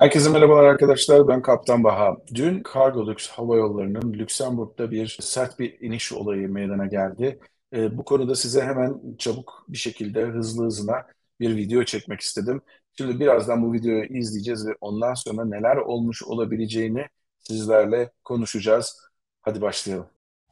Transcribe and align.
Herkese 0.00 0.30
merhabalar 0.30 0.64
arkadaşlar. 0.64 1.28
Ben 1.28 1.42
Kaptan 1.42 1.84
Baha. 1.84 2.16
Dün 2.34 2.62
Cargolux 2.74 3.28
Hava 3.28 3.56
Yolları'nın 3.56 4.12
Lüksemburg'da 4.12 4.90
bir 4.90 5.18
sert 5.20 5.58
bir 5.58 5.80
iniş 5.80 6.12
olayı 6.12 6.48
meydana 6.48 6.86
geldi. 6.86 7.38
Ee, 7.72 7.98
bu 7.98 8.04
konuda 8.04 8.34
size 8.34 8.62
hemen 8.62 9.00
çabuk 9.18 9.64
bir 9.68 9.78
şekilde 9.78 10.24
hızlı 10.24 10.64
hızına 10.64 11.06
bir 11.40 11.56
video 11.56 11.84
çekmek 11.84 12.20
istedim. 12.20 12.62
Şimdi 12.98 13.20
birazdan 13.20 13.62
bu 13.62 13.72
videoyu 13.72 14.04
izleyeceğiz 14.04 14.66
ve 14.66 14.74
ondan 14.80 15.14
sonra 15.14 15.44
neler 15.44 15.76
olmuş 15.76 16.22
olabileceğini 16.22 17.06
sizlerle 17.40 18.10
konuşacağız. 18.24 19.00
Hadi 19.42 19.60
başlayalım. 19.60 20.06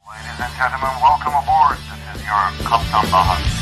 Ladies 0.07 0.41
and 0.41 0.53
gentlemen, 0.59 0.93
welcome 0.99 1.35
aboard. 1.35 1.77
This 1.77 2.21
is 2.21 2.27
your 2.27 2.69
Kaptan 2.69 3.11
Baha. 3.11 3.58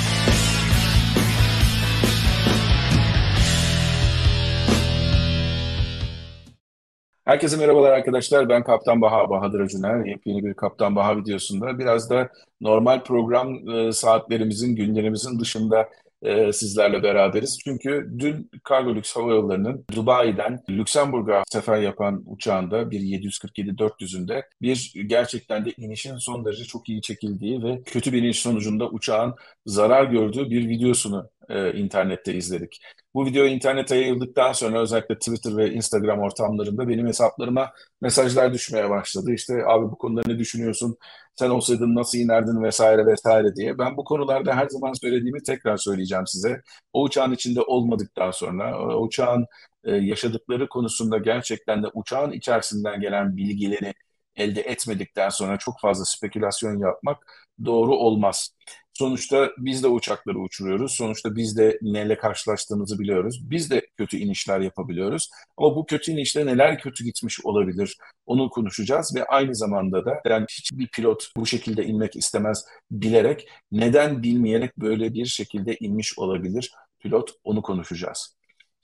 Herkese 7.27 7.57
merhabalar 7.57 7.91
arkadaşlar. 7.91 8.49
Ben 8.49 8.63
Kaptan 8.63 9.01
Baha, 9.01 9.29
Bahadır 9.29 9.59
Acuner. 9.59 10.05
Yepyeni 10.05 10.43
bir 10.43 10.53
Kaptan 10.53 10.95
Baha 10.95 11.17
videosunda 11.17 11.79
biraz 11.79 12.09
da 12.09 12.29
normal 12.61 13.03
program 13.03 13.69
e, 13.69 13.91
saatlerimizin, 13.91 14.75
günlerimizin 14.75 15.39
dışında 15.39 15.89
e, 16.21 16.53
sizlerle 16.53 17.03
beraberiz. 17.03 17.59
Çünkü 17.63 18.09
dün 18.19 18.51
Cargolux 18.69 19.15
Hava 19.15 19.31
Yolları'nın 19.31 19.85
Dubai'den 19.95 20.63
Lüksemburg'a 20.69 21.43
sefer 21.49 21.81
yapan 21.81 22.23
uçağında 22.25 22.91
bir 22.91 22.99
747-400'ünde 22.99 24.43
bir 24.61 24.93
gerçekten 25.05 25.65
de 25.65 25.71
inişin 25.77 26.17
son 26.17 26.45
derece 26.45 26.63
çok 26.63 26.89
iyi 26.89 27.01
çekildiği 27.01 27.63
ve 27.63 27.81
kötü 27.85 28.13
bir 28.13 28.23
iniş 28.23 28.39
sonucunda 28.39 28.89
uçağın 28.89 29.35
zarar 29.65 30.03
gördüğü 30.03 30.49
bir 30.49 30.69
videosunu 30.69 31.29
e, 31.49 31.73
internette 31.73 32.33
izledik. 32.33 32.81
Bu 33.13 33.25
video 33.25 33.45
internete 33.45 33.95
yayıldıktan 33.95 34.53
sonra 34.53 34.81
özellikle 34.81 35.15
Twitter 35.15 35.57
ve 35.57 35.71
Instagram 35.71 36.19
ortamlarında 36.19 36.87
benim 36.87 37.07
hesaplarıma 37.07 37.71
mesajlar 38.01 38.53
düşmeye 38.53 38.89
başladı. 38.89 39.33
İşte 39.33 39.65
abi 39.65 39.85
bu 39.91 39.97
konuda 39.97 40.21
ne 40.27 40.39
düşünüyorsun? 40.39 40.97
Sen 41.35 41.49
olsaydın 41.49 41.95
nasıl 41.95 42.17
inerdin 42.17 42.63
vesaire 42.63 43.05
vesaire 43.05 43.55
diye. 43.55 43.77
Ben 43.77 43.97
bu 43.97 44.03
konularda 44.03 44.55
her 44.55 44.67
zaman 44.69 44.93
söylediğimi 44.93 45.43
tekrar 45.43 45.77
söyleyeceğim 45.77 46.27
size. 46.27 46.61
O 46.93 47.03
uçağın 47.03 47.31
içinde 47.31 47.61
olmadıktan 47.61 48.31
sonra, 48.31 48.79
o 48.87 49.01
uçağın 49.01 49.45
e, 49.83 49.91
yaşadıkları 49.95 50.69
konusunda 50.69 51.17
gerçekten 51.17 51.83
de 51.83 51.87
uçağın 51.93 52.31
içerisinden 52.31 53.01
gelen 53.01 53.37
bilgileri 53.37 53.93
elde 54.35 54.61
etmedikten 54.61 55.29
sonra 55.29 55.57
çok 55.57 55.79
fazla 55.81 56.05
spekülasyon 56.05 56.79
yapmak 56.79 57.17
doğru 57.65 57.95
olmaz. 57.95 58.49
Sonuçta 58.97 59.51
biz 59.57 59.83
de 59.83 59.87
uçakları 59.87 60.39
uçuruyoruz. 60.39 60.91
Sonuçta 60.91 61.35
biz 61.35 61.57
de 61.57 61.79
neyle 61.81 62.17
karşılaştığımızı 62.17 62.99
biliyoruz. 62.99 63.51
Biz 63.51 63.71
de 63.71 63.87
kötü 63.97 64.17
inişler 64.17 64.59
yapabiliyoruz. 64.59 65.29
Ama 65.57 65.75
bu 65.75 65.85
kötü 65.85 66.11
inişte 66.11 66.45
neler 66.45 66.79
kötü 66.79 67.03
gitmiş 67.03 67.45
olabilir 67.45 67.97
onu 68.25 68.49
konuşacağız 68.49 69.15
ve 69.15 69.25
aynı 69.25 69.55
zamanda 69.55 70.05
da 70.05 70.21
yani 70.25 70.45
hiçbir 70.49 70.87
pilot 70.87 71.29
bu 71.35 71.45
şekilde 71.45 71.85
inmek 71.85 72.15
istemez 72.15 72.65
bilerek 72.91 73.49
neden 73.71 74.23
bilmeyerek 74.23 74.77
böyle 74.77 75.13
bir 75.13 75.25
şekilde 75.25 75.75
inmiş 75.79 76.19
olabilir 76.19 76.71
pilot 76.99 77.31
onu 77.43 77.61
konuşacağız. 77.61 78.36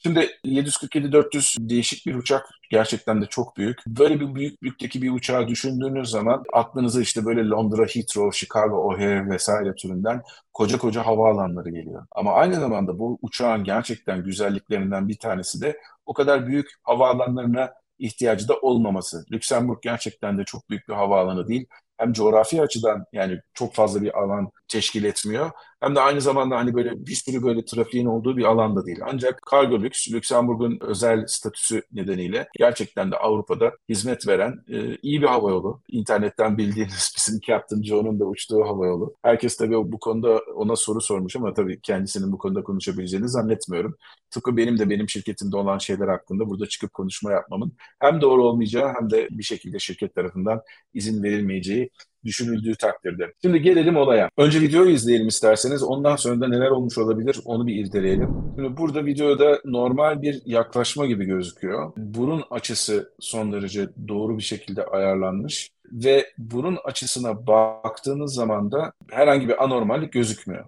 Şimdi 0.06 0.30
747-400 0.46 1.70
değişik 1.70 2.06
bir 2.06 2.16
uçak. 2.16 2.50
Gerçekten 2.70 3.22
de 3.22 3.26
çok 3.26 3.58
büyük. 3.58 3.80
Böyle 3.88 4.20
bir 4.20 4.36
büyüklükteki 4.36 5.02
bir 5.02 5.12
uçağı 5.12 5.48
düşündüğünüz 5.48 6.10
zaman 6.10 6.44
aklınıza 6.54 7.02
işte 7.02 7.26
böyle 7.26 7.48
Londra, 7.48 7.86
Heathrow, 7.86 8.38
Chicago, 8.38 8.76
O'Hare 8.76 9.30
vesaire 9.30 9.76
türünden 9.76 10.22
koca 10.54 10.78
koca 10.78 11.06
havaalanları 11.06 11.70
geliyor. 11.70 12.06
Ama 12.12 12.34
aynı 12.34 12.56
zamanda 12.56 13.00
bu 13.00 13.20
uçağın 13.22 13.64
gerçekten 13.64 14.24
güzelliklerinden 14.24 15.08
bir 15.10 15.18
tanesi 15.18 15.62
de 15.62 15.80
o 16.06 16.14
kadar 16.14 16.48
büyük 16.48 16.68
havaalanlarına 16.84 17.74
ihtiyacı 18.00 18.48
da 18.48 18.58
olmaması. 18.60 19.26
Lüksemburg 19.32 19.82
gerçekten 19.82 20.38
de 20.38 20.44
çok 20.46 20.70
büyük 20.70 20.88
bir 20.90 20.94
havaalanı 20.94 21.48
değil 21.48 21.66
hem 22.04 22.14
coğrafi 22.14 22.62
açıdan 22.62 23.06
yani 23.14 23.40
çok 23.54 23.74
fazla 23.76 24.02
bir 24.02 24.20
alan 24.20 24.52
teşkil 24.68 25.04
etmiyor. 25.04 25.52
Hem 25.82 25.96
de 25.96 26.00
aynı 26.00 26.22
zamanda 26.22 26.58
hani 26.58 26.74
böyle 26.74 27.06
bir 27.06 27.16
sürü 27.16 27.44
böyle 27.44 27.66
trafiğin 27.66 28.06
olduğu 28.06 28.38
bir 28.38 28.44
alanda 28.44 28.86
değil. 28.86 29.00
Ancak 29.06 29.42
kargo 29.42 29.82
lüks, 29.82 30.12
Lüksemburg'un 30.12 30.78
özel 30.82 31.26
statüsü 31.28 31.84
nedeniyle 31.92 32.48
gerçekten 32.58 33.12
de 33.12 33.18
Avrupa'da 33.18 33.72
hizmet 33.90 34.28
veren 34.28 34.54
e, 34.70 34.98
iyi 35.02 35.22
bir 35.22 35.28
havayolu. 35.28 35.82
İnternetten 35.88 36.58
bildiğiniz 36.58 37.14
bizim 37.18 37.40
Captain 37.48 37.84
John'un 37.84 38.20
da 38.20 38.26
uçtuğu 38.26 38.64
havayolu. 38.66 39.16
Herkes 39.24 39.58
tabii 39.58 39.76
bu 39.76 40.00
konuda 40.00 40.42
ona 40.56 40.76
soru 40.76 41.02
sormuş 41.02 41.36
ama 41.36 41.54
tabii 41.54 41.82
kendisinin 41.82 42.32
bu 42.32 42.38
konuda 42.38 42.64
konuşabileceğini 42.64 43.30
zannetmiyorum. 43.30 43.96
Tıpkı 44.32 44.58
benim 44.58 44.80
de 44.80 44.90
benim 44.90 45.10
şirketimde 45.10 45.58
olan 45.58 45.78
şeyler 45.78 46.08
hakkında 46.08 46.50
burada 46.50 46.66
çıkıp 46.68 46.94
konuşma 46.94 47.32
yapmamın 47.32 47.74
hem 48.00 48.22
doğru 48.22 48.44
olmayacağı 48.44 48.94
hem 49.00 49.10
de 49.10 49.28
bir 49.32 49.44
şekilde 49.44 49.80
şirket 49.80 50.16
tarafından 50.16 50.62
izin 50.94 51.24
verilmeyeceği 51.24 51.90
düşünüldüğü 52.26 52.76
takdirde. 52.76 53.34
Şimdi 53.42 53.62
gelelim 53.62 53.98
olaya. 53.98 54.30
Önce 54.38 54.62
videoyu 54.62 54.90
izleyelim 54.90 55.28
isterseniz. 55.28 55.84
Ondan 55.84 56.16
sonra 56.16 56.42
da 56.42 56.48
neler 56.48 56.70
olmuş 56.70 56.98
olabilir 56.98 57.40
onu 57.46 57.68
bir 57.68 57.76
irdeleyelim. 57.76 58.30
Şimdi 58.56 58.78
burada 58.78 59.06
videoda 59.06 59.60
normal 59.66 60.22
bir 60.22 60.42
yaklaşma 60.46 61.06
gibi 61.06 61.26
gözüküyor. 61.26 61.92
Burun 61.98 62.44
açısı 62.52 63.14
son 63.20 63.52
derece 63.52 63.90
doğru 64.08 64.38
bir 64.38 64.44
şekilde 64.44 64.86
ayarlanmış 64.86 65.72
ve 65.92 66.34
burun 66.38 66.78
açısına 66.84 67.48
baktığınız 67.48 68.34
zaman 68.34 68.72
da 68.72 68.94
herhangi 69.12 69.48
bir 69.48 69.64
anormallik 69.64 70.14
gözükmüyor. 70.14 70.66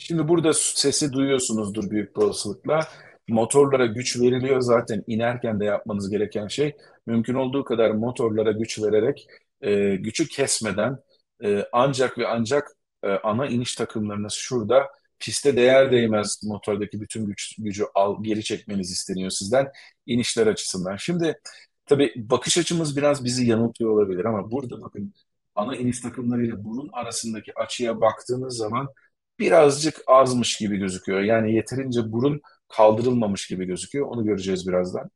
Şimdi 0.00 0.28
burada 0.28 0.52
sesi 0.52 1.12
duyuyorsunuzdur 1.12 1.90
büyük 1.90 2.16
bir 2.16 2.22
olasılıkla 2.22 2.80
motorlara 3.28 3.86
güç 3.86 4.20
veriliyor 4.20 4.60
zaten 4.60 5.04
inerken 5.06 5.60
de 5.60 5.64
yapmanız 5.64 6.10
gereken 6.10 6.46
şey 6.46 6.76
mümkün 7.06 7.34
olduğu 7.34 7.64
kadar 7.64 7.90
motorlara 7.90 8.52
güç 8.52 8.82
vererek 8.82 9.26
e, 9.60 9.96
gücü 9.96 10.28
kesmeden 10.28 10.98
e, 11.44 11.64
ancak 11.72 12.18
ve 12.18 12.28
ancak 12.28 12.68
e, 13.02 13.08
ana 13.08 13.46
iniş 13.46 13.74
takımlarınız 13.74 14.32
şurada 14.32 14.88
piste 15.18 15.56
değer 15.56 15.92
değmez 15.92 16.40
motordaki 16.44 17.00
bütün 17.00 17.26
güç, 17.26 17.56
gücü 17.58 17.84
al, 17.94 18.22
geri 18.22 18.44
çekmeniz 18.44 18.90
isteniyor 18.92 19.30
sizden 19.30 19.72
inişler 20.06 20.46
açısından. 20.46 20.96
Şimdi 20.96 21.40
tabii 21.86 22.12
bakış 22.16 22.58
açımız 22.58 22.96
biraz 22.96 23.24
bizi 23.24 23.46
yanıltıyor 23.46 23.90
olabilir 23.90 24.24
ama 24.24 24.50
burada 24.50 24.82
bakın 24.82 25.14
ana 25.54 25.76
iniş 25.76 26.00
takımlarıyla 26.00 26.64
bunun 26.64 26.88
arasındaki 26.92 27.58
açıya 27.58 28.00
baktığınız 28.00 28.56
zaman 28.56 28.88
birazcık 29.38 30.02
azmış 30.06 30.56
gibi 30.56 30.76
gözüküyor. 30.76 31.20
Yani 31.20 31.54
yeterince 31.54 32.12
burun 32.12 32.40
kaldırılmamış 32.68 33.46
gibi 33.46 33.64
gözüküyor. 33.64 34.06
Onu 34.06 34.24
göreceğiz 34.24 34.68
birazdan. 34.68 35.10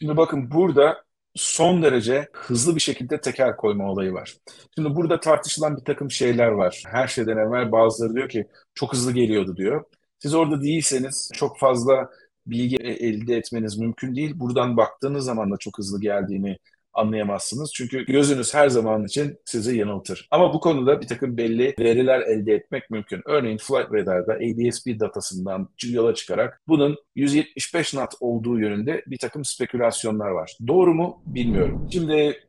Şimdi 0.00 0.16
bakın 0.16 0.50
burada 0.50 1.04
son 1.34 1.82
derece 1.82 2.28
hızlı 2.32 2.74
bir 2.74 2.80
şekilde 2.80 3.20
teker 3.20 3.56
koyma 3.56 3.90
olayı 3.90 4.12
var. 4.12 4.36
Şimdi 4.74 4.96
burada 4.96 5.20
tartışılan 5.20 5.76
bir 5.76 5.84
takım 5.84 6.10
şeyler 6.10 6.48
var. 6.48 6.82
Her 6.86 7.08
şeyden 7.08 7.36
evvel 7.36 7.72
bazıları 7.72 8.14
diyor 8.14 8.28
ki 8.28 8.46
çok 8.74 8.92
hızlı 8.92 9.12
geliyordu 9.12 9.56
diyor. 9.56 9.84
Siz 10.18 10.34
orada 10.34 10.62
değilseniz 10.62 11.30
çok 11.34 11.58
fazla 11.58 12.10
bilgi 12.46 12.76
elde 12.76 13.36
etmeniz 13.36 13.78
mümkün 13.78 14.16
değil. 14.16 14.32
Buradan 14.34 14.76
baktığınız 14.76 15.24
zaman 15.24 15.52
da 15.52 15.56
çok 15.56 15.78
hızlı 15.78 16.00
geldiğini 16.00 16.58
anlayamazsınız. 16.98 17.72
Çünkü 17.74 18.06
gözünüz 18.06 18.54
her 18.54 18.68
zaman 18.68 19.04
için 19.04 19.38
sizi 19.44 19.76
yanıltır. 19.76 20.28
Ama 20.30 20.54
bu 20.54 20.60
konuda 20.60 21.00
bir 21.00 21.06
takım 21.06 21.36
belli 21.36 21.74
veriler 21.78 22.20
elde 22.20 22.54
etmek 22.54 22.90
mümkün. 22.90 23.22
Örneğin 23.24 23.58
Flight 23.58 23.92
Radar'da 23.92 24.32
ADS-B 24.32 25.00
datasından 25.00 25.68
yola 25.84 26.14
çıkarak 26.14 26.60
bunun 26.68 26.96
175 27.16 27.90
knot 27.90 28.10
olduğu 28.20 28.60
yönünde 28.60 29.02
bir 29.06 29.18
takım 29.18 29.44
spekülasyonlar 29.44 30.30
var. 30.30 30.56
Doğru 30.66 30.94
mu 30.94 31.22
bilmiyorum. 31.26 31.88
Şimdi 31.92 32.40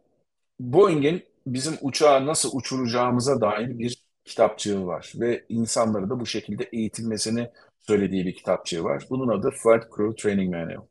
Boeing'in 0.59 1.23
bizim 1.47 1.73
uçağı 1.81 2.25
nasıl 2.25 2.57
uçuracağımıza 2.57 3.41
dair 3.41 3.79
bir 3.79 4.03
kitapçığı 4.25 4.85
var 4.85 5.13
ve 5.15 5.45
insanları 5.49 6.09
da 6.09 6.19
bu 6.19 6.25
şekilde 6.25 6.69
eğitilmesini 6.73 7.49
söylediği 7.79 8.25
bir 8.25 8.33
kitapçığı 8.33 8.83
var. 8.83 9.03
Bunun 9.09 9.27
adı 9.27 9.51
Flight 9.51 9.83
Crew 9.95 10.15
Training 10.15 10.55
Manual. 10.55 10.85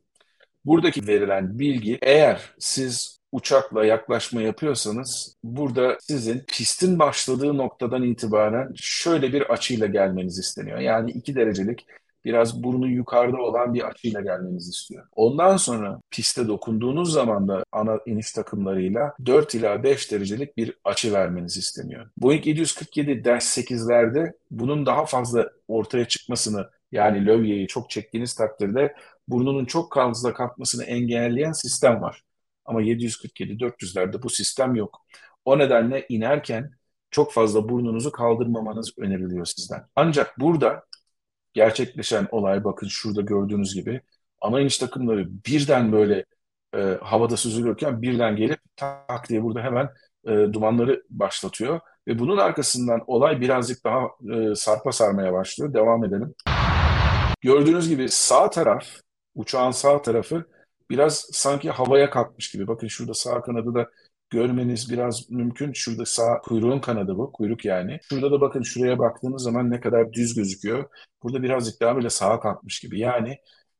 Buradaki 0.65 1.07
verilen 1.07 1.59
bilgi 1.59 1.97
eğer 2.01 2.41
siz 2.59 3.18
uçakla 3.31 3.85
yaklaşma 3.85 4.41
yapıyorsanız 4.41 5.35
burada 5.43 5.97
sizin 6.01 6.39
pistin 6.47 6.99
başladığı 6.99 7.57
noktadan 7.57 8.03
itibaren 8.03 8.71
şöyle 8.75 9.33
bir 9.33 9.41
açıyla 9.41 9.87
gelmeniz 9.87 10.39
isteniyor. 10.39 10.79
Yani 10.79 11.11
2 11.11 11.35
derecelik 11.35 11.85
biraz 12.25 12.63
burnu 12.63 12.87
yukarıda 12.87 13.37
olan 13.37 13.73
bir 13.73 13.87
açıyla 13.87 14.21
gelmenizi 14.21 14.69
istiyor. 14.69 15.07
Ondan 15.15 15.57
sonra 15.57 16.01
piste 16.11 16.47
dokunduğunuz 16.47 17.13
zaman 17.13 17.47
da 17.47 17.63
ana 17.71 17.99
iniş 18.05 18.31
takımlarıyla 18.31 19.13
4 19.25 19.55
ila 19.55 19.83
5 19.83 20.11
derecelik 20.11 20.57
bir 20.57 20.73
açı 20.83 21.13
vermeniz 21.13 21.57
isteniyor. 21.57 22.09
Boeing 22.17 22.47
747-8'lerde 22.47 24.33
bunun 24.51 24.85
daha 24.85 25.05
fazla 25.05 25.49
ortaya 25.67 26.05
çıkmasını 26.05 26.69
yani 26.91 27.25
lövyeyi 27.25 27.67
çok 27.67 27.89
çektiğiniz 27.89 28.33
takdirde 28.33 28.95
burnunun 29.27 29.65
çok 29.65 29.93
fazla 29.93 30.33
kalkmasını 30.33 30.83
engelleyen 30.83 31.51
sistem 31.51 32.01
var. 32.01 32.23
Ama 32.69 32.81
747-400'lerde 32.81 34.23
bu 34.23 34.29
sistem 34.29 34.75
yok. 34.75 35.05
O 35.45 35.59
nedenle 35.59 36.05
inerken 36.09 36.71
çok 37.11 37.33
fazla 37.33 37.69
burnunuzu 37.69 38.11
kaldırmamanız 38.11 38.93
öneriliyor 38.97 39.45
sizden. 39.45 39.85
Ancak 39.95 40.39
burada 40.39 40.83
gerçekleşen 41.53 42.27
olay 42.31 42.63
bakın 42.63 42.87
şurada 42.87 43.21
gördüğünüz 43.21 43.75
gibi 43.75 44.01
ana 44.41 44.61
iniş 44.61 44.77
takımları 44.77 45.27
birden 45.45 45.91
böyle 45.91 46.25
e, 46.75 46.97
havada 47.01 47.37
süzülürken 47.37 48.01
birden 48.01 48.35
gelip 48.35 48.59
tak 48.75 49.29
diye 49.29 49.43
burada 49.43 49.61
hemen 49.61 49.89
e, 50.27 50.53
dumanları 50.53 51.03
başlatıyor. 51.09 51.79
Ve 52.07 52.19
bunun 52.19 52.37
arkasından 52.37 53.03
olay 53.07 53.41
birazcık 53.41 53.83
daha 53.83 54.01
e, 54.33 54.55
sarpa 54.55 54.91
sarmaya 54.91 55.33
başlıyor. 55.33 55.73
Devam 55.73 56.05
edelim. 56.05 56.35
Gördüğünüz 57.41 57.89
gibi 57.89 58.09
sağ 58.09 58.49
taraf, 58.49 58.85
uçağın 59.35 59.71
sağ 59.71 60.01
tarafı 60.01 60.45
biraz 60.89 61.27
sanki 61.31 61.69
havaya 61.69 62.09
kalkmış 62.09 62.51
gibi. 62.51 62.67
Bakın 62.67 62.87
şurada 62.87 63.13
sağ 63.13 63.41
kanadı 63.41 63.73
da 63.75 63.89
görmeniz 64.29 64.91
biraz 64.91 65.29
mümkün. 65.29 65.73
Şurada 65.73 66.05
sağ 66.05 66.41
kuyruğun 66.41 66.79
kanadı 66.79 67.17
bu, 67.17 67.31
kuyruk 67.31 67.65
yani. 67.65 67.99
Şurada 68.09 68.31
da 68.31 68.41
bakın 68.41 68.63
şuraya 68.63 68.99
baktığınız 68.99 69.43
zaman 69.43 69.71
ne 69.71 69.79
kadar 69.79 70.13
düz 70.13 70.35
gözüküyor. 70.35 70.89
Burada 71.23 71.43
birazcık 71.43 71.81
daha 71.81 71.95
böyle 71.95 72.09
sağa 72.09 72.39
kalkmış 72.39 72.79
gibi. 72.79 72.99
Yani 72.99 73.37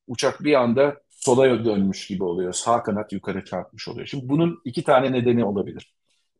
uçak 0.08 0.44
bir 0.44 0.54
anda 0.54 1.02
sola 1.10 1.66
dönmüş 1.66 2.08
gibi 2.08 2.24
oluyor. 2.24 2.54
Sağ 2.54 2.84
kanat 2.84 3.14
yukarı 3.14 3.46
çarpmış 3.46 3.88
oluyor. 3.88 4.08
Şimdi 4.08 4.30
bunun 4.30 4.62
iki 4.66 4.84
tane 4.84 5.12
nedeni 5.12 5.46
olabilir. 5.46 5.94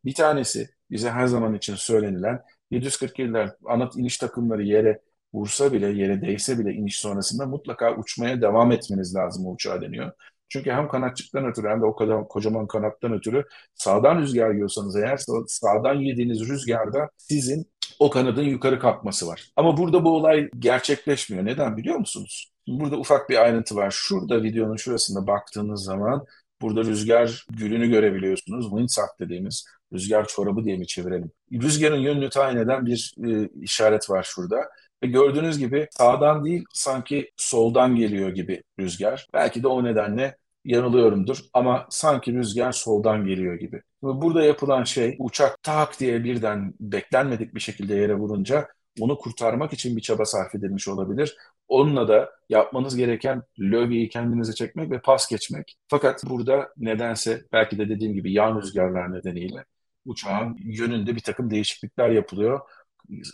Bir 0.04 0.14
tanesi 0.14 0.70
bize 0.90 1.10
her 1.10 1.26
zaman 1.26 1.54
için 1.54 1.74
söylenilen 1.74 2.42
747'ler 2.72 3.56
ana 3.66 3.90
iniş 3.96 4.18
takımları 4.18 4.62
yere 4.62 5.00
vursa 5.34 5.72
bile, 5.72 5.86
yere 5.86 6.22
değse 6.22 6.58
bile 6.58 6.72
iniş 6.72 6.98
sonrasında 7.00 7.46
mutlaka 7.46 7.96
uçmaya 7.96 8.42
devam 8.42 8.72
etmeniz 8.72 9.14
lazım 9.14 9.46
o 9.46 9.52
uçağa 9.52 9.80
deniyor. 9.80 10.12
Çünkü 10.50 10.70
hem 10.70 10.88
kanatçıktan 10.88 11.46
ötürü 11.46 11.68
hem 11.68 11.80
de 11.80 11.84
o 11.84 11.96
kadar 11.96 12.28
kocaman 12.28 12.66
kanattan 12.66 13.12
ötürü 13.12 13.44
sağdan 13.74 14.20
rüzgar 14.20 14.50
yiyorsanız 14.50 14.96
eğer 14.96 15.20
sağdan 15.46 15.94
yediğiniz 15.94 16.48
rüzgarda 16.48 17.10
sizin 17.16 17.66
o 17.98 18.10
kanadın 18.10 18.42
yukarı 18.42 18.78
kalkması 18.78 19.26
var. 19.26 19.50
Ama 19.56 19.76
burada 19.76 20.04
bu 20.04 20.16
olay 20.16 20.50
gerçekleşmiyor. 20.58 21.44
Neden 21.44 21.76
biliyor 21.76 21.96
musunuz? 21.96 22.52
Burada 22.68 22.96
ufak 22.96 23.30
bir 23.30 23.42
ayrıntı 23.42 23.76
var. 23.76 23.90
Şurada 23.90 24.42
videonun 24.42 24.76
şurasında 24.76 25.26
baktığınız 25.26 25.84
zaman 25.84 26.26
burada 26.60 26.84
rüzgar 26.84 27.46
gülünü 27.50 27.88
görebiliyorsunuz. 27.88 28.64
Windsock 28.70 29.20
dediğimiz 29.20 29.64
rüzgar 29.92 30.26
çorabı 30.26 30.64
diye 30.64 30.76
mi 30.76 30.86
çevirelim? 30.86 31.30
Rüzgarın 31.52 32.00
yönünü 32.00 32.30
tayin 32.30 32.56
eden 32.56 32.86
bir 32.86 33.14
e, 33.26 33.48
işaret 33.60 34.10
var 34.10 34.22
şurada. 34.22 34.56
Ve 35.02 35.06
gördüğünüz 35.06 35.58
gibi 35.58 35.88
sağdan 35.90 36.44
değil 36.44 36.64
sanki 36.72 37.30
soldan 37.36 37.96
geliyor 37.96 38.28
gibi 38.28 38.62
rüzgar. 38.80 39.26
Belki 39.34 39.62
de 39.62 39.68
o 39.68 39.84
nedenle 39.84 40.36
yanılıyorumdur 40.64 41.38
ama 41.54 41.86
sanki 41.90 42.32
rüzgar 42.34 42.72
soldan 42.72 43.26
geliyor 43.26 43.54
gibi. 43.54 43.82
Burada 44.02 44.42
yapılan 44.42 44.84
şey 44.84 45.16
uçak 45.18 45.62
tak 45.62 46.00
diye 46.00 46.24
birden 46.24 46.74
beklenmedik 46.80 47.54
bir 47.54 47.60
şekilde 47.60 47.94
yere 47.94 48.14
vurunca 48.14 48.68
onu 49.00 49.18
kurtarmak 49.18 49.72
için 49.72 49.96
bir 49.96 50.02
çaba 50.02 50.24
sarf 50.24 50.54
edilmiş 50.54 50.88
olabilir. 50.88 51.36
Onunla 51.68 52.08
da 52.08 52.30
yapmanız 52.48 52.96
gereken 52.96 53.42
lövyeyi 53.60 54.08
kendinize 54.08 54.52
çekmek 54.52 54.90
ve 54.90 55.00
pas 55.00 55.30
geçmek. 55.30 55.76
Fakat 55.88 56.24
burada 56.24 56.72
nedense 56.76 57.42
belki 57.52 57.78
de 57.78 57.88
dediğim 57.88 58.14
gibi 58.14 58.32
yan 58.32 58.60
rüzgarlar 58.60 59.12
nedeniyle 59.12 59.64
uçağın 60.04 60.56
yönünde 60.64 61.16
bir 61.16 61.20
takım 61.20 61.50
değişiklikler 61.50 62.10
yapılıyor 62.10 62.60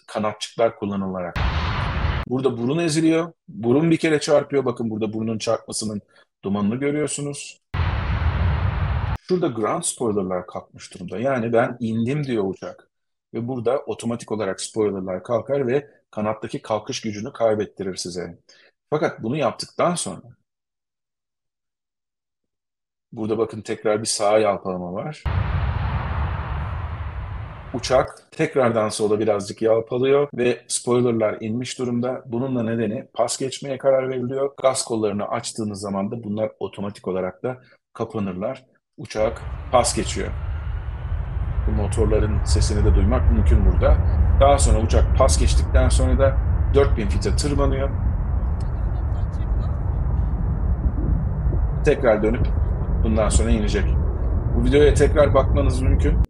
kanatçıklar 0.07 0.77
kullanılarak. 0.77 1.37
Burada 2.29 2.59
burun 2.59 2.79
eziliyor. 2.79 3.33
Burun 3.49 3.91
bir 3.91 3.97
kere 3.97 4.21
çarpıyor. 4.21 4.65
Bakın 4.65 4.91
burada 4.91 5.13
burnun 5.13 5.39
çarpmasının 5.39 6.01
dumanını 6.45 6.77
görüyorsunuz. 6.77 7.61
Şurada 9.29 9.47
ground 9.47 9.83
spoilerlar 9.83 10.47
kalkmış 10.47 10.95
durumda. 10.95 11.19
Yani 11.19 11.53
ben 11.53 11.77
indim 11.81 12.25
diyor 12.25 12.45
uçak. 12.47 12.91
Ve 13.35 13.49
burada 13.49 13.79
otomatik 13.81 14.33
olarak 14.33 14.61
spoilerlar 14.61 15.23
kalkar 15.23 15.67
ve 15.67 15.91
kanattaki 16.11 16.63
kalkış 16.63 17.01
gücünü 17.01 17.33
kaybettirir 17.33 17.97
size. 17.97 18.39
Fakat 18.91 19.23
bunu 19.23 19.37
yaptıktan 19.37 19.95
sonra 19.95 20.23
burada 23.13 23.39
bakın 23.39 23.63
tekrar 23.63 24.01
bir 24.03 24.07
sağ 24.07 24.39
yalpalama 24.39 24.93
var. 24.93 25.23
Uçak 27.77 28.23
tekrardan 28.31 28.89
sola 28.89 29.21
birazcık 29.21 29.63
yalpalıyor 29.63 30.29
ve 30.35 30.61
spoilerlar 30.69 31.37
inmiş 31.41 31.79
durumda. 31.79 32.23
Bununla 32.27 32.63
nedeni 32.63 33.07
pas 33.15 33.39
geçmeye 33.39 33.79
karar 33.79 34.09
veriliyor. 34.09 34.51
Gaz 34.63 34.85
kollarını 34.85 35.29
açtığınız 35.29 35.81
zaman 35.81 36.11
da 36.11 36.25
bunlar 36.25 36.51
otomatik 36.61 37.09
olarak 37.09 37.43
da 37.43 37.61
kapanırlar. 37.93 38.65
Uçak 38.97 39.43
pas 39.73 39.97
geçiyor. 39.97 40.29
Bu 41.67 41.71
motorların 41.83 42.45
sesini 42.45 42.85
de 42.85 42.95
duymak 42.95 43.33
mümkün 43.33 43.67
burada. 43.67 43.97
Daha 44.41 44.59
sonra 44.59 44.81
uçak 44.81 45.19
pas 45.19 45.39
geçtikten 45.39 45.89
sonra 45.89 46.19
da 46.19 46.37
4000 46.75 47.09
fite 47.09 47.37
tırmanıyor. 47.37 47.91
Tekrar 51.85 52.23
dönüp 52.23 52.47
bundan 53.05 53.29
sonra 53.29 53.51
inecek. 53.51 53.85
Bu 54.57 54.65
videoya 54.65 54.95
tekrar 54.95 55.35
bakmanız 55.35 55.83
mümkün. 55.83 56.26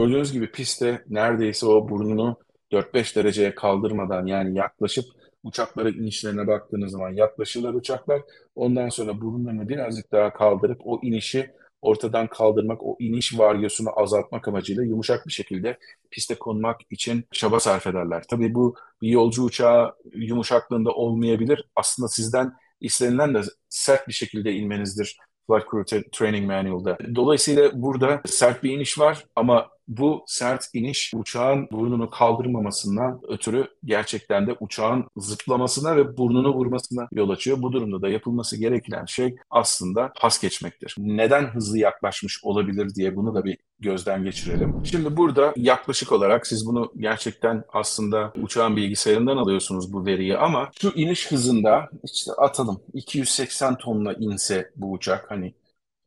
Gördüğünüz 0.00 0.32
gibi 0.32 0.50
pistte 0.50 1.04
neredeyse 1.08 1.66
o 1.66 1.88
burnunu 1.88 2.36
4-5 2.72 3.16
dereceye 3.16 3.54
kaldırmadan 3.54 4.26
yani 4.26 4.58
yaklaşıp 4.58 5.04
uçaklara 5.42 5.90
inişlerine 5.90 6.46
baktığınız 6.46 6.90
zaman 6.92 7.10
yaklaşırlar 7.10 7.74
uçaklar. 7.74 8.22
Ondan 8.54 8.88
sonra 8.88 9.20
burunlarını 9.20 9.68
birazcık 9.68 10.12
daha 10.12 10.32
kaldırıp 10.32 10.80
o 10.84 11.00
inişi 11.02 11.50
ortadan 11.82 12.26
kaldırmak, 12.26 12.82
o 12.82 12.96
iniş 12.98 13.38
varyosunu 13.38 14.00
azaltmak 14.00 14.48
amacıyla 14.48 14.82
yumuşak 14.82 15.26
bir 15.26 15.32
şekilde 15.32 15.78
piste 16.10 16.34
konmak 16.34 16.80
için 16.90 17.24
çaba 17.32 17.60
sarf 17.60 17.86
ederler. 17.86 18.22
Tabii 18.30 18.54
bu 18.54 18.74
bir 19.02 19.08
yolcu 19.08 19.42
uçağı 19.42 19.94
yumuşaklığında 20.14 20.90
olmayabilir. 20.90 21.64
Aslında 21.76 22.08
sizden 22.08 22.52
istenilen 22.80 23.34
de 23.34 23.40
sert 23.68 24.08
bir 24.08 24.12
şekilde 24.12 24.52
inmenizdir 24.52 25.16
Flight 25.50 25.70
Crew 25.70 26.10
Training 26.10 26.46
Manual'da. 26.46 26.98
Dolayısıyla 27.14 27.70
burada 27.74 28.20
sert 28.26 28.62
bir 28.62 28.70
iniş 28.70 28.98
var 28.98 29.24
ama 29.36 29.68
bu 29.88 30.24
sert 30.26 30.68
iniş 30.74 31.12
uçağın 31.14 31.68
burnunu 31.72 32.10
kaldırmamasından 32.10 33.20
ötürü 33.28 33.68
gerçekten 33.84 34.46
de 34.46 34.56
uçağın 34.60 35.04
zıplamasına 35.16 35.96
ve 35.96 36.16
burnunu 36.16 36.54
vurmasına 36.54 37.08
yol 37.12 37.30
açıyor. 37.30 37.62
Bu 37.62 37.72
durumda 37.72 38.02
da 38.02 38.08
yapılması 38.08 38.56
gereken 38.56 39.04
şey 39.04 39.36
aslında 39.50 40.12
pas 40.20 40.40
geçmektir. 40.40 40.94
Neden 40.98 41.46
hızlı 41.46 41.78
yaklaşmış 41.78 42.44
olabilir 42.44 42.94
diye 42.94 43.16
bunu 43.16 43.34
da 43.34 43.44
bir 43.44 43.58
gözden 43.80 44.24
geçirelim. 44.24 44.82
Şimdi 44.84 45.16
burada 45.16 45.52
yaklaşık 45.56 46.12
olarak 46.12 46.46
siz 46.46 46.66
bunu 46.66 46.92
gerçekten 46.96 47.64
aslında 47.72 48.32
uçağın 48.42 48.76
bilgisayarından 48.76 49.36
alıyorsunuz 49.36 49.92
bu 49.92 50.06
veriyi 50.06 50.38
ama 50.38 50.70
şu 50.80 50.92
iniş 50.94 51.30
hızında 51.30 51.90
işte 52.04 52.32
atalım 52.32 52.82
280 52.92 53.78
tonla 53.78 54.12
inse 54.12 54.70
bu 54.76 54.92
uçak 54.92 55.30
hani 55.30 55.54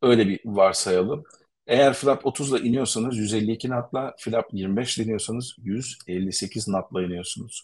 öyle 0.02 0.28
bir 0.28 0.40
varsayalım. 0.44 1.24
Eğer 1.66 1.94
flap 1.94 2.26
30 2.26 2.52
ile 2.52 2.68
iniyorsanız 2.68 3.16
152 3.16 3.68
knotla, 3.68 4.14
flap 4.18 4.48
25 4.52 4.98
ile 4.98 5.04
iniyorsanız 5.04 5.56
158 5.62 6.64
knotla 6.64 7.02
iniyorsunuz. 7.02 7.62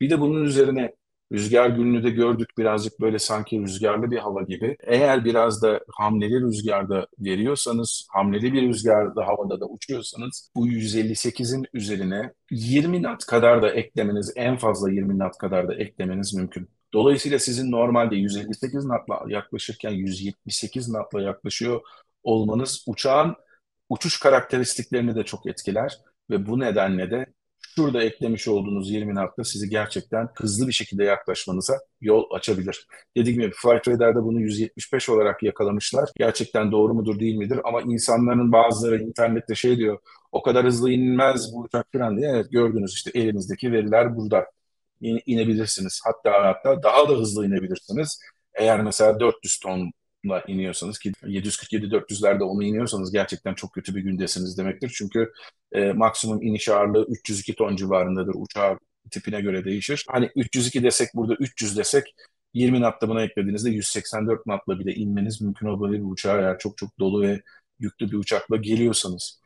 Bir 0.00 0.10
de 0.10 0.20
bunun 0.20 0.44
üzerine 0.44 0.94
rüzgar 1.32 1.68
gününü 1.68 2.02
de 2.04 2.10
gördük 2.10 2.48
birazcık 2.58 3.00
böyle 3.00 3.18
sanki 3.18 3.60
rüzgarlı 3.60 4.10
bir 4.10 4.18
hava 4.18 4.42
gibi. 4.42 4.76
Eğer 4.80 5.24
biraz 5.24 5.62
da 5.62 5.80
hamleli 5.92 6.40
rüzgarda 6.40 7.06
veriyorsanız, 7.18 8.06
hamleli 8.10 8.52
bir 8.52 8.62
rüzgarda 8.62 9.26
havada 9.26 9.60
da 9.60 9.66
uçuyorsanız 9.66 10.50
bu 10.56 10.68
158'in 10.68 11.66
üzerine 11.72 12.32
20 12.50 13.02
knot 13.02 13.24
kadar 13.26 13.62
da 13.62 13.70
eklemeniz, 13.70 14.32
en 14.36 14.56
fazla 14.56 14.90
20 14.90 15.18
knot 15.18 15.38
kadar 15.38 15.68
da 15.68 15.74
eklemeniz 15.74 16.34
mümkün. 16.34 16.68
Dolayısıyla 16.94 17.38
sizin 17.38 17.70
normalde 17.72 18.16
158 18.16 18.84
knotla 18.84 19.24
yaklaşırken 19.28 19.90
178 19.90 20.86
knotla 20.86 21.22
yaklaşıyor 21.22 21.80
olmanız 22.22 22.84
uçağın 22.86 23.36
uçuş 23.88 24.20
karakteristiklerini 24.20 25.16
de 25.16 25.22
çok 25.22 25.46
etkiler 25.46 25.98
ve 26.30 26.46
bu 26.46 26.60
nedenle 26.60 27.10
de 27.10 27.26
şurada 27.76 28.02
eklemiş 28.02 28.48
olduğunuz 28.48 28.90
20 28.90 29.12
knot'ta 29.12 29.44
sizi 29.44 29.68
gerçekten 29.68 30.28
hızlı 30.34 30.68
bir 30.68 30.72
şekilde 30.72 31.04
yaklaşmanıza 31.04 31.78
yol 32.00 32.24
açabilir. 32.34 32.86
Dediğim 33.16 33.40
gibi 33.40 33.52
Flight 33.56 33.88
Radar'da 33.88 34.24
bunu 34.24 34.40
175 34.40 35.08
olarak 35.08 35.42
yakalamışlar. 35.42 36.10
Gerçekten 36.16 36.72
doğru 36.72 36.94
mudur 36.94 37.20
değil 37.20 37.36
midir? 37.36 37.60
Ama 37.64 37.82
insanların 37.82 38.52
bazıları 38.52 39.02
internette 39.02 39.54
şey 39.54 39.76
diyor, 39.76 39.98
o 40.32 40.42
kadar 40.42 40.66
hızlı 40.66 40.90
inmez 40.90 41.52
bu 41.54 41.60
uçak 41.60 41.86
falan 41.92 42.16
diye. 42.16 42.30
Evet 42.30 42.50
gördünüz 42.50 42.94
işte 42.94 43.10
elimizdeki 43.14 43.72
veriler 43.72 44.16
burada. 44.16 44.46
İn, 45.00 45.20
inebilirsiniz. 45.26 46.00
Hatta 46.04 46.44
hatta 46.44 46.82
daha 46.82 47.08
da 47.08 47.12
hızlı 47.12 47.46
inebilirsiniz. 47.46 48.20
Eğer 48.54 48.82
mesela 48.82 49.20
400 49.20 49.58
ton 49.58 49.92
iniyorsanız 50.48 50.98
ki 50.98 51.12
747-400'lerde 51.22 52.42
onu 52.42 52.64
iniyorsanız 52.64 53.12
gerçekten 53.12 53.54
çok 53.54 53.72
kötü 53.72 53.94
bir 53.94 54.00
gündesiniz 54.00 54.58
demektir. 54.58 54.92
Çünkü 54.94 55.32
e, 55.72 55.92
maksimum 55.92 56.42
iniş 56.42 56.68
ağırlığı 56.68 57.06
302 57.08 57.54
ton 57.54 57.76
civarındadır. 57.76 58.34
Uçağı 58.34 58.78
tipine 59.10 59.40
göre 59.40 59.64
değişir. 59.64 60.04
Hani 60.08 60.30
302 60.36 60.82
desek 60.82 61.08
burada 61.14 61.34
300 61.34 61.76
desek 61.76 62.14
20 62.54 62.78
knotla 62.78 63.08
buna 63.08 63.22
eklediğinizde 63.22 63.70
184 63.70 64.42
knotla 64.42 64.78
bile 64.78 64.94
inmeniz 64.94 65.40
mümkün 65.40 65.66
olabilir 65.66 66.02
bu 66.02 66.08
uçağı 66.08 66.40
eğer 66.40 66.58
çok 66.58 66.78
çok 66.78 66.98
dolu 66.98 67.22
ve 67.22 67.42
yüklü 67.78 68.10
bir 68.10 68.16
uçakla 68.16 68.56
geliyorsanız. 68.56 69.40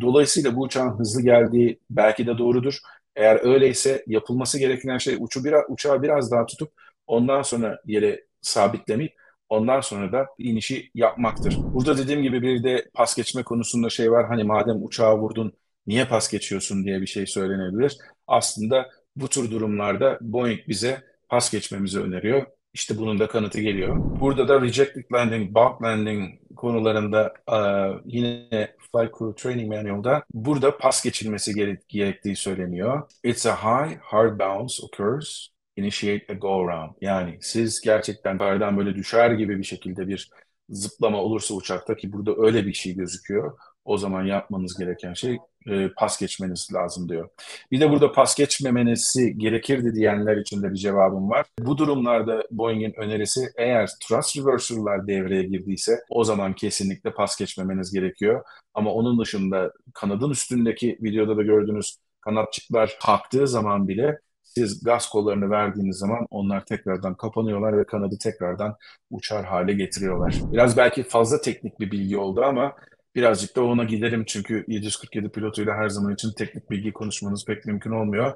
Dolayısıyla 0.00 0.56
bu 0.56 0.62
uçağın 0.62 0.98
hızlı 0.98 1.22
geldiği 1.22 1.80
belki 1.90 2.26
de 2.26 2.38
doğrudur. 2.38 2.78
Eğer 3.16 3.44
öyleyse 3.44 4.04
yapılması 4.06 4.58
gereken 4.58 4.98
şey 4.98 5.16
uçu 5.20 5.44
biraz, 5.44 5.62
uçağı 5.68 6.02
biraz 6.02 6.30
daha 6.30 6.46
tutup 6.46 6.72
ondan 7.06 7.42
sonra 7.42 7.80
yere 7.86 8.24
sabitlemeyip 8.42 9.12
ondan 9.48 9.80
sonra 9.80 10.12
da 10.12 10.26
inişi 10.38 10.90
yapmaktır. 10.94 11.56
Burada 11.58 11.98
dediğim 11.98 12.22
gibi 12.22 12.42
bir 12.42 12.64
de 12.64 12.90
pas 12.94 13.16
geçme 13.16 13.42
konusunda 13.42 13.90
şey 13.90 14.12
var. 14.12 14.26
Hani 14.28 14.44
madem 14.44 14.84
uçağı 14.84 15.18
vurdun 15.18 15.52
niye 15.86 16.04
pas 16.04 16.30
geçiyorsun 16.30 16.84
diye 16.84 17.00
bir 17.00 17.06
şey 17.06 17.26
söylenebilir. 17.26 17.98
Aslında 18.26 18.90
bu 19.16 19.28
tür 19.28 19.50
durumlarda 19.50 20.18
Boeing 20.20 20.60
bize 20.68 21.02
pas 21.28 21.50
geçmemizi 21.50 22.00
öneriyor. 22.00 22.46
İşte 22.74 22.98
bunun 22.98 23.18
da 23.18 23.28
kanıtı 23.28 23.60
geliyor. 23.60 23.96
Burada 24.20 24.48
da 24.48 24.60
rejected 24.60 25.04
landing, 25.12 25.54
bulk 25.54 25.82
landing 25.82 26.34
konularında 26.56 27.34
uh, 27.48 28.00
yine 28.04 28.48
Flight 28.92 29.18
Crew 29.18 29.34
Training 29.34 29.74
Manual'da 29.74 30.22
burada 30.34 30.78
pas 30.78 31.04
geçilmesi 31.04 31.54
gerektiği 31.88 32.36
söyleniyor. 32.36 33.10
It's 33.24 33.46
a 33.46 33.56
high, 33.56 33.98
hard 34.00 34.40
bounce 34.40 34.74
occurs. 34.82 35.53
Initiate 35.76 36.32
a 36.32 36.32
go 36.32 36.68
around. 36.68 36.90
Yani 37.00 37.38
siz 37.40 37.80
gerçekten 37.80 38.32
yukarıdan 38.32 38.76
böyle 38.76 38.94
düşer 38.94 39.30
gibi 39.30 39.58
bir 39.58 39.64
şekilde 39.64 40.08
bir 40.08 40.30
zıplama 40.68 41.18
olursa 41.22 41.54
uçakta 41.54 41.96
ki 41.96 42.12
burada 42.12 42.34
öyle 42.38 42.66
bir 42.66 42.72
şey 42.72 42.94
gözüküyor. 42.94 43.58
O 43.84 43.98
zaman 43.98 44.24
yapmanız 44.24 44.78
gereken 44.78 45.14
şey 45.14 45.38
e, 45.66 45.88
pas 45.96 46.20
geçmeniz 46.20 46.68
lazım 46.74 47.08
diyor. 47.08 47.28
Bir 47.70 47.80
de 47.80 47.90
burada 47.90 48.12
pas 48.12 48.34
geçmemenizi 48.34 49.38
gerekirdi 49.38 49.94
diyenler 49.94 50.36
için 50.36 50.62
de 50.62 50.70
bir 50.70 50.76
cevabım 50.76 51.30
var. 51.30 51.46
Bu 51.58 51.78
durumlarda 51.78 52.42
Boeing'in 52.50 52.92
önerisi 52.96 53.40
eğer 53.56 53.90
thrust 54.08 54.36
reversal'lar 54.38 55.06
devreye 55.06 55.42
girdiyse 55.42 56.00
o 56.08 56.24
zaman 56.24 56.54
kesinlikle 56.54 57.12
pas 57.12 57.38
geçmemeniz 57.38 57.92
gerekiyor. 57.92 58.44
Ama 58.74 58.92
onun 58.92 59.20
dışında 59.20 59.72
kanadın 59.94 60.30
üstündeki 60.30 60.98
videoda 61.02 61.36
da 61.36 61.42
gördüğünüz 61.42 61.96
kanatçıklar 62.20 62.96
kalktığı 63.02 63.48
zaman 63.48 63.88
bile 63.88 64.18
siz 64.56 64.84
gaz 64.84 65.08
kollarını 65.08 65.50
verdiğiniz 65.50 65.96
zaman 65.98 66.26
onlar 66.30 66.64
tekrardan 66.64 67.14
kapanıyorlar 67.14 67.78
ve 67.78 67.84
kanadı 67.86 68.16
tekrardan 68.22 68.76
uçar 69.10 69.44
hale 69.44 69.72
getiriyorlar. 69.72 70.34
Biraz 70.52 70.76
belki 70.76 71.02
fazla 71.02 71.40
teknik 71.40 71.80
bir 71.80 71.90
bilgi 71.90 72.16
oldu 72.18 72.42
ama 72.44 72.76
birazcık 73.14 73.56
da 73.56 73.64
ona 73.64 73.84
gidelim 73.84 74.24
çünkü 74.26 74.64
747 74.68 75.28
pilotuyla 75.28 75.74
her 75.74 75.88
zaman 75.88 76.14
için 76.14 76.32
teknik 76.32 76.70
bilgi 76.70 76.92
konuşmanız 76.92 77.44
pek 77.44 77.66
mümkün 77.66 77.90
olmuyor. 77.90 78.34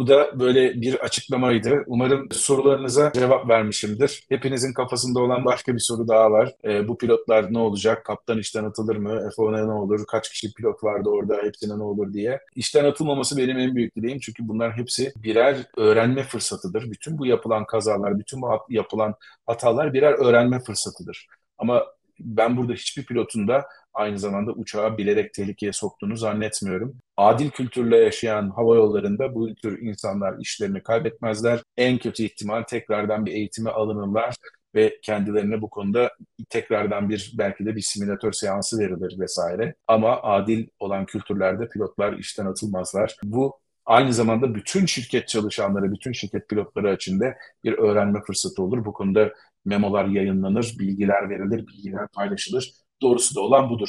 Bu 0.00 0.06
da 0.06 0.40
böyle 0.40 0.80
bir 0.80 0.94
açıklamaydı. 0.94 1.84
Umarım 1.86 2.28
sorularınıza 2.32 3.12
cevap 3.14 3.48
vermişimdir. 3.48 4.24
Hepinizin 4.28 4.72
kafasında 4.72 5.20
olan 5.20 5.44
başka 5.44 5.74
bir 5.74 5.78
soru 5.78 6.08
daha 6.08 6.30
var. 6.30 6.54
E, 6.64 6.88
bu 6.88 6.98
pilotlar 6.98 7.52
ne 7.52 7.58
olacak? 7.58 8.04
Kaptan 8.04 8.38
işten 8.38 8.64
atılır 8.64 8.96
mı? 8.96 9.30
F1'e 9.36 9.66
ne 9.66 9.72
olur? 9.72 10.06
Kaç 10.06 10.30
kişi 10.30 10.54
pilot 10.54 10.84
vardı 10.84 11.08
orada? 11.08 11.36
Hepsine 11.42 11.78
ne 11.78 11.82
olur 11.82 12.12
diye. 12.12 12.40
İşten 12.54 12.84
atılmaması 12.84 13.36
benim 13.36 13.58
en 13.58 13.74
büyük 13.74 13.96
dileğim. 13.96 14.18
Çünkü 14.18 14.48
bunlar 14.48 14.76
hepsi 14.76 15.12
birer 15.16 15.56
öğrenme 15.76 16.22
fırsatıdır. 16.22 16.90
Bütün 16.90 17.18
bu 17.18 17.26
yapılan 17.26 17.66
kazalar, 17.66 18.18
bütün 18.18 18.42
bu 18.42 18.58
yapılan 18.68 19.14
hatalar 19.46 19.92
birer 19.94 20.12
öğrenme 20.12 20.60
fırsatıdır. 20.60 21.26
Ama 21.58 21.86
ben 22.20 22.56
burada 22.56 22.72
hiçbir 22.72 23.04
pilotun 23.04 23.48
da 23.48 23.66
aynı 23.94 24.18
zamanda 24.18 24.52
uçağı 24.52 24.98
bilerek 24.98 25.34
tehlikeye 25.34 25.72
soktuğunu 25.72 26.16
zannetmiyorum. 26.16 26.96
Adil 27.16 27.50
kültürle 27.50 27.96
yaşayan 27.96 28.50
hava 28.50 28.76
yollarında 28.76 29.34
bu 29.34 29.54
tür 29.54 29.82
insanlar 29.82 30.38
işlerini 30.38 30.82
kaybetmezler. 30.82 31.60
En 31.76 31.98
kötü 31.98 32.22
ihtimal 32.22 32.62
tekrardan 32.62 33.26
bir 33.26 33.32
eğitime 33.32 33.70
alınırlar 33.70 34.34
ve 34.74 34.98
kendilerine 35.02 35.62
bu 35.62 35.70
konuda 35.70 36.10
tekrardan 36.48 37.08
bir 37.08 37.32
belki 37.38 37.66
de 37.66 37.76
bir 37.76 37.80
simülatör 37.80 38.32
seansı 38.32 38.78
verilir 38.78 39.20
vesaire. 39.20 39.74
Ama 39.88 40.22
adil 40.22 40.66
olan 40.78 41.06
kültürlerde 41.06 41.68
pilotlar 41.68 42.12
işten 42.12 42.46
atılmazlar. 42.46 43.16
Bu 43.24 43.60
aynı 43.86 44.12
zamanda 44.12 44.54
bütün 44.54 44.86
şirket 44.86 45.28
çalışanları, 45.28 45.92
bütün 45.92 46.12
şirket 46.12 46.48
pilotları 46.48 46.94
için 46.94 47.20
de 47.20 47.36
bir 47.64 47.72
öğrenme 47.72 48.20
fırsatı 48.26 48.62
olur. 48.62 48.84
Bu 48.84 48.92
konuda 48.92 49.32
memolar 49.64 50.04
yayınlanır, 50.04 50.76
bilgiler 50.78 51.30
verilir, 51.30 51.66
bilgiler 51.66 52.08
paylaşılır. 52.14 52.72
Doğrusu 53.02 53.34
da 53.34 53.40
olan 53.40 53.70
budur. 53.70 53.88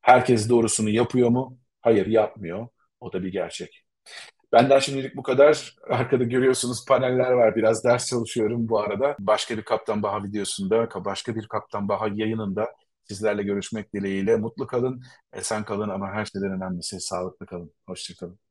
Herkes 0.00 0.48
doğrusunu 0.48 0.90
yapıyor 0.90 1.28
mu? 1.28 1.58
Hayır 1.80 2.06
yapmıyor. 2.06 2.68
O 3.00 3.12
da 3.12 3.22
bir 3.22 3.32
gerçek. 3.32 3.84
Benden 4.52 4.78
şimdilik 4.78 5.16
bu 5.16 5.22
kadar. 5.22 5.76
Arkada 5.90 6.24
görüyorsunuz 6.24 6.84
paneller 6.88 7.30
var. 7.32 7.56
Biraz 7.56 7.84
ders 7.84 8.06
çalışıyorum 8.06 8.68
bu 8.68 8.80
arada. 8.80 9.16
Başka 9.20 9.56
bir 9.58 9.62
Kaptan 9.62 10.02
Baha 10.02 10.24
videosunda, 10.24 10.88
başka 11.04 11.36
bir 11.36 11.48
Kaptan 11.48 11.88
Baha 11.88 12.08
yayınında 12.14 12.74
sizlerle 13.04 13.42
görüşmek 13.42 13.94
dileğiyle. 13.94 14.36
Mutlu 14.36 14.66
kalın, 14.66 15.02
esen 15.32 15.64
kalın 15.64 15.88
ama 15.88 16.12
her 16.12 16.24
şeyden 16.24 16.52
önemlisi 16.52 17.00
sağlıklı 17.00 17.46
kalın. 17.46 17.72
Hoşçakalın. 17.86 18.47